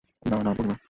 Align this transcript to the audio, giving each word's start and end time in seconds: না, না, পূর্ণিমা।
না, 0.25 0.37
না, 0.43 0.51
পূর্ণিমা। 0.53 0.77